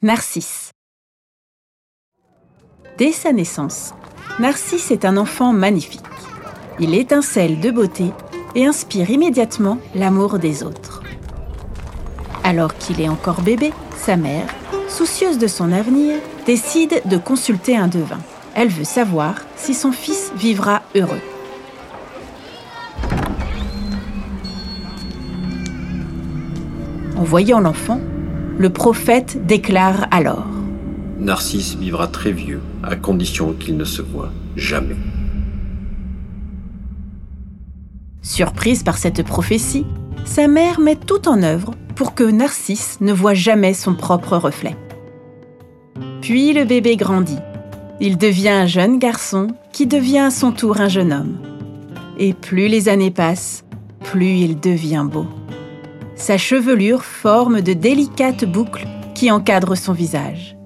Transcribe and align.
Narcisse. 0.00 0.70
Dès 2.98 3.10
sa 3.10 3.32
naissance, 3.32 3.94
Narcisse 4.38 4.92
est 4.92 5.04
un 5.04 5.16
enfant 5.16 5.52
magnifique. 5.52 6.04
Il 6.78 6.94
étincelle 6.94 7.58
de 7.58 7.72
beauté 7.72 8.12
et 8.54 8.64
inspire 8.64 9.10
immédiatement 9.10 9.78
l'amour 9.96 10.38
des 10.38 10.62
autres. 10.62 11.02
Alors 12.44 12.76
qu'il 12.76 13.00
est 13.00 13.08
encore 13.08 13.40
bébé, 13.40 13.72
sa 13.96 14.14
mère, 14.14 14.46
soucieuse 14.88 15.36
de 15.36 15.48
son 15.48 15.72
avenir, 15.72 16.20
décide 16.46 17.02
de 17.06 17.16
consulter 17.16 17.76
un 17.76 17.88
devin. 17.88 18.20
Elle 18.54 18.68
veut 18.68 18.84
savoir 18.84 19.34
si 19.56 19.74
son 19.74 19.90
fils 19.90 20.30
vivra 20.36 20.82
heureux. 20.94 21.20
En 27.16 27.24
voyant 27.24 27.58
l'enfant, 27.58 28.00
le 28.58 28.70
prophète 28.70 29.46
déclare 29.46 30.08
alors 30.10 30.46
Narcisse 31.20 31.76
vivra 31.76 32.08
très 32.08 32.32
vieux, 32.32 32.60
à 32.82 32.96
condition 32.96 33.52
qu'il 33.52 33.76
ne 33.76 33.84
se 33.84 34.02
voie 34.02 34.30
jamais. 34.56 34.96
Surprise 38.22 38.82
par 38.82 38.98
cette 38.98 39.22
prophétie, 39.22 39.86
sa 40.24 40.48
mère 40.48 40.80
met 40.80 40.96
tout 40.96 41.28
en 41.28 41.42
œuvre 41.42 41.72
pour 41.94 42.14
que 42.14 42.24
Narcisse 42.24 42.98
ne 43.00 43.12
voie 43.12 43.34
jamais 43.34 43.74
son 43.74 43.94
propre 43.94 44.36
reflet. 44.36 44.76
Puis 46.20 46.52
le 46.52 46.64
bébé 46.64 46.96
grandit. 46.96 47.38
Il 48.00 48.16
devient 48.16 48.48
un 48.48 48.66
jeune 48.66 48.98
garçon 48.98 49.48
qui 49.72 49.86
devient 49.86 50.18
à 50.18 50.30
son 50.30 50.52
tour 50.52 50.80
un 50.80 50.88
jeune 50.88 51.12
homme. 51.12 51.38
Et 52.18 52.32
plus 52.32 52.68
les 52.68 52.88
années 52.88 53.10
passent, 53.10 53.64
plus 54.04 54.36
il 54.36 54.60
devient 54.60 55.06
beau. 55.10 55.26
Sa 56.18 56.36
chevelure 56.36 57.04
forme 57.04 57.60
de 57.60 57.72
délicates 57.72 58.44
boucles 58.44 58.86
qui 59.14 59.30
encadrent 59.30 59.76
son 59.76 59.92
visage. 59.92 60.56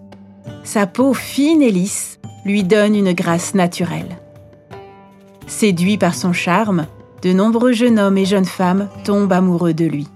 Sa 0.64 0.86
peau 0.86 1.12
fine 1.12 1.60
et 1.60 1.70
lisse 1.70 2.18
lui 2.46 2.64
donne 2.64 2.96
une 2.96 3.12
grâce 3.12 3.54
naturelle. 3.54 4.16
Séduit 5.46 5.98
par 5.98 6.14
son 6.14 6.32
charme, 6.32 6.86
de 7.20 7.34
nombreux 7.34 7.72
jeunes 7.72 7.98
hommes 7.98 8.16
et 8.16 8.24
jeunes 8.24 8.46
femmes 8.46 8.88
tombent 9.04 9.32
amoureux 9.32 9.74
de 9.74 9.84
lui. 9.84 10.08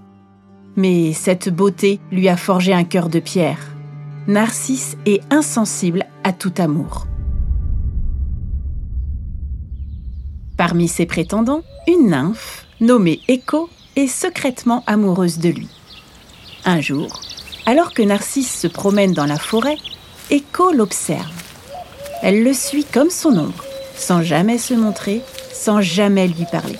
Mais 0.75 1.13
cette 1.13 1.49
beauté 1.49 1.99
lui 2.11 2.27
a 2.27 2.35
forgé 2.35 2.73
un 2.73 2.83
cœur 2.83 3.07
de 3.07 3.19
pierre. 3.19 3.59
Narcisse 4.27 4.97
est 5.05 5.21
insensible 5.31 6.05
à 6.23 6.33
tout 6.33 6.53
amour. 6.57 7.05
Parmi 10.57 10.87
ses 10.87 11.05
prétendants, 11.05 11.61
une 11.87 12.09
nymphe, 12.09 12.65
nommée 12.81 13.19
Écho, 13.27 13.69
est 13.97 14.07
secrètement 14.07 14.83
amoureuse 14.85 15.39
de 15.39 15.49
lui. 15.49 15.67
Un 16.65 16.81
jour, 16.81 17.19
alors 17.65 17.93
que 17.93 18.03
Narcisse 18.03 18.59
se 18.59 18.67
promène 18.67 19.13
dans 19.13 19.25
la 19.25 19.37
forêt, 19.37 19.77
Echo 20.29 20.71
l'observe. 20.71 21.31
Elle 22.21 22.43
le 22.43 22.53
suit 22.53 22.85
comme 22.85 23.09
son 23.09 23.37
ombre, 23.37 23.65
sans 23.95 24.21
jamais 24.21 24.57
se 24.57 24.73
montrer, 24.73 25.21
sans 25.51 25.81
jamais 25.81 26.27
lui 26.27 26.45
parler. 26.51 26.77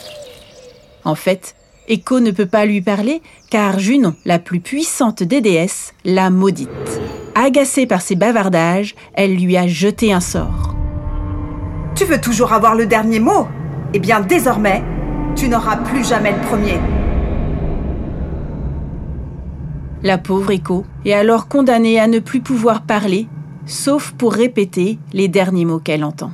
En 1.03 1.15
fait, 1.15 1.55
Echo 1.87 2.19
ne 2.19 2.31
peut 2.31 2.45
pas 2.45 2.65
lui 2.65 2.81
parler 2.81 3.21
car 3.49 3.79
Junon, 3.79 4.13
la 4.25 4.39
plus 4.39 4.59
puissante 4.59 5.23
des 5.23 5.41
déesses, 5.41 5.93
l'a 6.05 6.29
maudite. 6.29 6.69
Agacée 7.33 7.87
par 7.87 8.01
ses 8.01 8.15
bavardages, 8.15 8.95
elle 9.13 9.35
lui 9.35 9.57
a 9.57 9.67
jeté 9.67 10.13
un 10.13 10.19
sort. 10.19 10.75
Tu 11.95 12.05
veux 12.05 12.21
toujours 12.21 12.53
avoir 12.53 12.75
le 12.75 12.85
dernier 12.85 13.19
mot? 13.19 13.47
Eh 13.93 13.99
bien 13.99 14.19
désormais, 14.19 14.83
tu 15.35 15.47
n'auras 15.47 15.77
plus 15.77 16.03
jamais 16.03 16.33
le 16.33 16.41
premier. 16.41 16.79
La 20.03 20.17
pauvre 20.17 20.51
Echo 20.51 20.85
est 21.05 21.13
alors 21.13 21.47
condamnée 21.47 21.99
à 21.99 22.07
ne 22.07 22.19
plus 22.19 22.41
pouvoir 22.41 22.83
parler, 22.83 23.27
sauf 23.65 24.11
pour 24.11 24.33
répéter 24.33 24.99
les 25.11 25.27
derniers 25.27 25.65
mots 25.65 25.79
qu'elle 25.79 26.03
entend. 26.03 26.31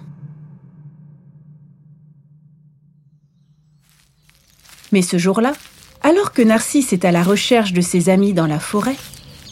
Mais 4.91 5.01
ce 5.01 5.17
jour-là, 5.17 5.53
alors 6.01 6.33
que 6.33 6.41
Narcisse 6.41 6.93
est 6.93 7.05
à 7.05 7.11
la 7.11 7.23
recherche 7.23 7.73
de 7.73 7.81
ses 7.81 8.09
amis 8.09 8.33
dans 8.33 8.47
la 8.47 8.59
forêt, 8.59 8.97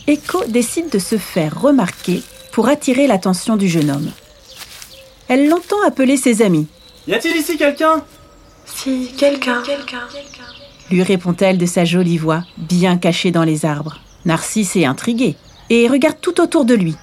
Echo 0.07 0.43
décide 0.47 0.89
de 0.89 0.99
se 0.99 1.17
faire 1.17 1.59
remarquer 1.59 2.21
pour 2.51 2.67
attirer 2.67 3.07
l'attention 3.07 3.55
du 3.55 3.69
jeune 3.69 3.89
homme. 3.89 4.11
Elle 5.29 5.47
l'entend 5.47 5.81
appeler 5.87 6.17
ses 6.17 6.41
amis. 6.41 6.67
Y 7.07 7.13
a-t-il 7.13 7.37
ici 7.37 7.57
quelqu'un? 7.57 8.03
Si, 8.65 9.13
quelqu'un. 9.17 9.63
Lui 10.91 11.03
répond-elle 11.03 11.57
de 11.57 11.65
sa 11.65 11.85
jolie 11.85 12.17
voix, 12.17 12.43
bien 12.57 12.97
cachée 12.97 13.31
dans 13.31 13.43
les 13.43 13.65
arbres. 13.65 13.99
Narcisse 14.25 14.75
est 14.75 14.85
intrigué 14.85 15.35
et 15.69 15.87
regarde 15.87 16.17
tout 16.21 16.39
autour 16.41 16.65
de 16.65 16.73
lui. 16.73 16.95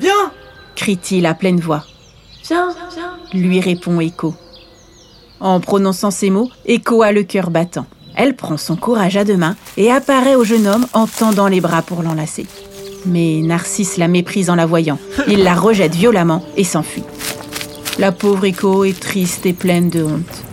Viens 0.00 0.32
crie-t-il 0.74 1.24
à 1.26 1.34
pleine 1.34 1.60
voix. 1.60 1.84
Viens, 2.48 2.74
viens. 2.94 3.40
lui 3.40 3.60
répond 3.60 4.00
Echo. 4.00 4.34
En 5.40 5.60
prononçant 5.60 6.10
ces 6.10 6.30
mots, 6.30 6.50
Echo 6.66 7.02
a 7.02 7.12
le 7.12 7.22
cœur 7.22 7.50
battant. 7.50 7.86
Elle 8.16 8.34
prend 8.34 8.56
son 8.56 8.76
courage 8.76 9.16
à 9.16 9.24
deux 9.24 9.36
mains 9.36 9.56
et 9.76 9.90
apparaît 9.90 10.34
au 10.34 10.44
jeune 10.44 10.66
homme 10.66 10.86
en 10.92 11.06
tendant 11.06 11.48
les 11.48 11.60
bras 11.60 11.82
pour 11.82 12.02
l'enlacer. 12.02 12.46
Mais 13.06 13.40
Narcisse 13.42 13.98
la 13.98 14.08
méprise 14.08 14.50
en 14.50 14.54
la 14.54 14.66
voyant. 14.66 14.98
Il 15.28 15.42
la 15.42 15.54
rejette 15.54 15.94
violemment 15.94 16.44
et 16.56 16.64
s'enfuit. 16.64 17.04
La 17.98 18.10
pauvre 18.10 18.46
Echo 18.46 18.84
est 18.84 18.98
triste 18.98 19.46
et 19.46 19.52
pleine 19.52 19.90
de 19.90 20.02
honte. 20.02 20.44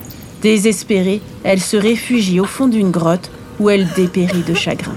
Désespérée, 0.42 1.22
elle 1.44 1.60
se 1.60 1.78
réfugie 1.78 2.40
au 2.40 2.46
fond 2.46 2.68
d'une 2.68 2.90
grotte 2.90 3.30
où 3.60 3.70
elle 3.70 3.88
dépérit 3.94 4.42
de 4.42 4.56
chagrin. 4.56 4.96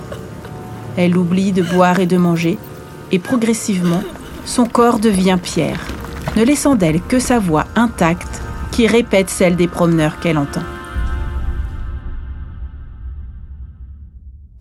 Elle 0.96 1.18
oublie 1.18 1.52
de 1.52 1.62
boire 1.62 2.00
et 2.00 2.06
de 2.06 2.16
manger, 2.16 2.56
et 3.12 3.18
progressivement, 3.18 4.02
son 4.46 4.64
corps 4.64 4.98
devient 4.98 5.38
pierre, 5.42 5.80
ne 6.36 6.44
laissant 6.44 6.76
d'elle 6.76 7.02
que 7.02 7.18
sa 7.18 7.38
voix 7.38 7.66
intacte 7.76 8.40
qui 8.72 8.86
répète 8.86 9.28
celle 9.28 9.56
des 9.56 9.68
promeneurs 9.68 10.18
qu'elle 10.18 10.38
entend. 10.38 10.62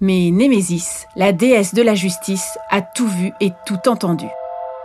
Mais 0.02 0.32
Némésis, 0.32 1.06
la 1.16 1.32
déesse 1.32 1.74
de 1.74 1.82
la 1.82 1.96
justice, 1.96 2.58
a 2.70 2.82
tout 2.82 3.08
vu 3.08 3.32
et 3.40 3.52
tout 3.66 3.88
entendu. 3.88 4.28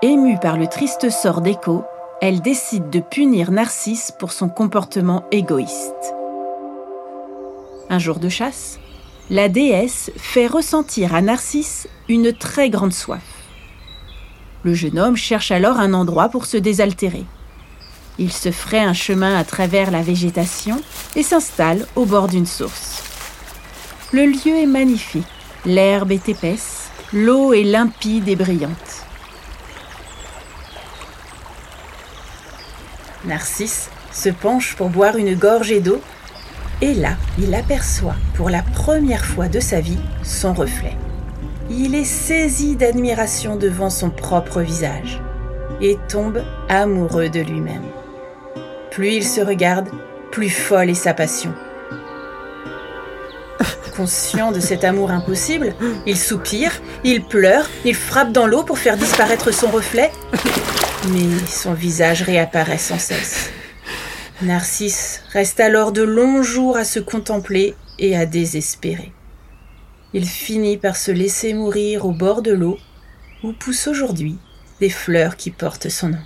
Émue 0.01 0.39
par 0.41 0.57
le 0.57 0.69
triste 0.69 1.11
sort 1.11 1.41
d'Écho, 1.41 1.83
elle 2.21 2.41
décide 2.41 2.91
de 2.91 2.99
punir 2.99 3.53
Narcisse 3.53 4.13
pour 4.19 4.33
son 4.33 4.49
comportement 4.49 5.25
égoïste. 5.31 6.15
Un 7.91 7.99
jour 7.99 8.19
de 8.19 8.29
chasse, 8.29 8.81
la 9.31 9.49
déesse 9.49 10.11
fait 10.17 10.49
ressentir 10.49 11.15
à 11.15 11.21
Narcisse 11.21 11.89
une 12.09 12.33
très 12.33 12.71
grande 12.71 12.93
soif. 12.93 13.23
Le 14.65 14.75
jeune 14.75 14.99
homme 14.99 15.17
cherche 15.17 15.53
alors 15.53 15.79
un 15.79 15.95
endroit 15.95 16.29
pour 16.29 16.47
se 16.47 16.57
désaltérer. 16.57 17.25
Il 18.19 18.33
se 18.33 18.51
ferait 18.51 18.81
un 18.81 18.95
chemin 18.95 19.39
à 19.39 19.45
travers 19.45 19.93
la 19.93 20.03
végétation 20.03 20.81
et 21.15 21.23
s'installe 21.23 21.87
au 21.95 22.05
bord 22.05 22.27
d'une 22.27 22.47
source. 22.47 23.05
Le 24.13 24.27
lieu 24.27 24.57
est 24.57 24.67
magnifique, 24.67 25.25
l'herbe 25.65 26.11
est 26.11 26.29
épaisse, 26.29 26.91
l'eau 27.13 27.53
est 27.53 27.63
limpide 27.63 28.29
et 28.29 28.37
brillante. 28.37 29.08
Narcisse 33.25 33.91
se 34.13 34.29
penche 34.29 34.77
pour 34.77 34.91
boire 34.91 35.17
une 35.17 35.35
gorgée 35.35 35.81
d'eau 35.81 36.01
et 36.81 36.95
là, 36.95 37.17
il 37.39 37.55
aperçoit 37.55 38.15
pour 38.35 38.51
la 38.51 38.63
première 38.63 39.25
fois 39.25 39.49
de 39.49 39.59
sa 39.59 39.81
vie 39.81 39.99
son 40.23 40.53
reflet. 40.53 40.97
Il 41.71 41.95
est 41.95 42.05
saisi 42.05 42.77
d'admiration 42.77 43.57
devant 43.57 43.91
son 43.91 44.11
propre 44.11 44.61
visage 44.61 45.21
et 45.81 45.99
tombe 46.09 46.43
amoureux 46.69 47.29
de 47.29 47.41
lui-même. 47.41 47.85
Plus 48.91 49.15
il 49.15 49.25
se 49.25 49.41
regarde, 49.41 49.89
plus 50.31 50.51
folle 50.51 50.91
est 50.91 50.95
sa 50.95 51.15
passion. 51.15 51.53
Conscient 53.97 54.53
de 54.53 54.61
cet 54.61 54.85
amour 54.85 55.11
impossible, 55.11 55.75
il 56.07 56.17
soupire, 56.17 56.73
il 57.03 57.25
pleure, 57.25 57.69
il 57.85 57.97
frappe 57.97 58.31
dans 58.31 58.47
l'eau 58.47 58.63
pour 58.63 58.79
faire 58.79 58.97
disparaître 58.97 59.53
son 59.53 59.69
reflet, 59.69 60.13
mais 61.11 61.47
son 61.49 61.75
visage 61.75 62.23
réapparaît 62.23 62.79
sans 62.79 62.99
cesse. 62.99 63.51
Narcisse 64.41 65.23
reste 65.33 65.59
alors 65.59 65.91
de 65.91 66.03
longs 66.03 66.45
jours 66.45 66.77
à 66.77 66.85
se 66.85 67.01
contempler 67.01 67.75
et 67.99 68.17
à 68.17 68.25
désespérer. 68.25 69.13
Il 70.13 70.27
finit 70.27 70.77
par 70.77 70.97
se 70.97 71.11
laisser 71.11 71.53
mourir 71.55 72.07
au 72.07 72.13
bord 72.13 72.41
de 72.41 72.53
l'eau 72.53 72.79
où 73.43 73.53
poussent 73.53 73.89
aujourd'hui 73.89 74.39
des 74.81 74.91
fleurs 74.91 75.37
qui 75.37 75.51
portent 75.51 75.89
son 75.89 76.11
nom. 76.11 76.23